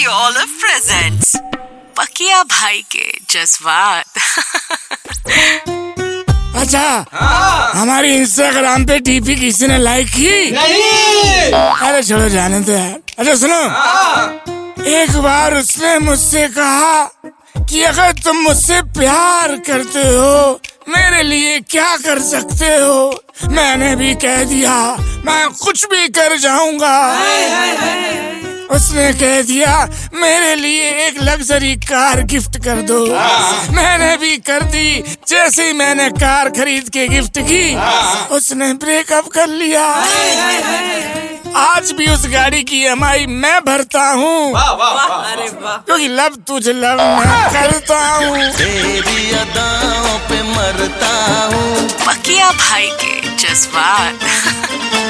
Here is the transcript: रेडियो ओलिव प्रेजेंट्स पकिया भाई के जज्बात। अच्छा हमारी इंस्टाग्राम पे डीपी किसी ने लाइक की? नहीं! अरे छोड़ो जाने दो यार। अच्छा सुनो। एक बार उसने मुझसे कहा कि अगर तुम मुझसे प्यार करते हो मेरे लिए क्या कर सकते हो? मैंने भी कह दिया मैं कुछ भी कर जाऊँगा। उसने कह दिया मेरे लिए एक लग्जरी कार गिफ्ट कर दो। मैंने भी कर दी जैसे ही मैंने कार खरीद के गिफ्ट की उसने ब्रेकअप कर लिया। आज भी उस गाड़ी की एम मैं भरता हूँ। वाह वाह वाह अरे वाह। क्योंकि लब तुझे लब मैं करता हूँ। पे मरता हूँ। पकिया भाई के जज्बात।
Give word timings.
रेडियो 0.00 0.18
ओलिव 0.26 0.52
प्रेजेंट्स 0.60 1.30
पकिया 1.96 2.42
भाई 2.50 2.78
के 2.94 3.06
जज्बात। 3.30 4.06
अच्छा 6.60 6.84
हमारी 7.74 8.14
इंस्टाग्राम 8.16 8.84
पे 8.86 8.98
डीपी 9.08 9.34
किसी 9.40 9.66
ने 9.66 9.76
लाइक 9.78 10.06
की? 10.14 10.50
नहीं! 10.50 11.52
अरे 11.52 12.02
छोड़ो 12.02 12.28
जाने 12.28 12.60
दो 12.60 12.72
यार। 12.72 12.98
अच्छा 13.18 13.34
सुनो। 13.42 13.60
एक 14.94 15.16
बार 15.22 15.54
उसने 15.56 15.98
मुझसे 15.98 16.46
कहा 16.56 17.04
कि 17.68 17.82
अगर 17.92 18.12
तुम 18.24 18.36
मुझसे 18.48 18.80
प्यार 18.98 19.56
करते 19.68 20.02
हो 20.16 20.60
मेरे 20.88 21.22
लिए 21.22 21.60
क्या 21.70 21.96
कर 22.06 22.18
सकते 22.30 22.74
हो? 22.76 23.22
मैंने 23.52 23.94
भी 23.96 24.14
कह 24.24 24.42
दिया 24.44 24.74
मैं 25.26 25.48
कुछ 25.64 25.84
भी 25.92 26.08
कर 26.18 26.36
जाऊँगा। 26.38 26.96
उसने 28.90 29.12
कह 29.12 29.40
दिया 29.42 29.74
मेरे 30.14 30.54
लिए 30.56 30.88
एक 31.06 31.20
लग्जरी 31.22 31.74
कार 31.82 32.22
गिफ्ट 32.30 32.56
कर 32.64 32.80
दो। 32.82 32.96
मैंने 33.74 34.16
भी 34.16 34.36
कर 34.48 34.62
दी 34.72 35.02
जैसे 35.28 35.66
ही 35.66 35.72
मैंने 35.72 36.08
कार 36.18 36.48
खरीद 36.56 36.88
के 36.88 37.06
गिफ्ट 37.08 37.38
की 37.50 37.62
उसने 38.36 38.72
ब्रेकअप 38.82 39.28
कर 39.34 39.46
लिया। 39.48 39.84
आज 41.56 41.92
भी 41.98 42.06
उस 42.12 42.26
गाड़ी 42.32 42.62
की 42.62 42.82
एम 42.86 43.04
मैं 43.44 43.60
भरता 43.66 44.06
हूँ। 44.10 44.52
वाह 44.52 44.72
वाह 44.72 44.92
वाह 44.94 45.32
अरे 45.32 45.48
वाह। 45.62 45.76
क्योंकि 45.76 46.08
लब 46.08 46.42
तुझे 46.48 46.72
लब 46.72 47.00
मैं 47.20 47.42
करता 47.52 48.00
हूँ। 48.16 48.36
पे 50.28 50.42
मरता 50.50 51.14
हूँ। 51.54 51.88
पकिया 52.06 52.50
भाई 52.64 52.90
के 53.04 53.36
जज्बात। 53.36 55.08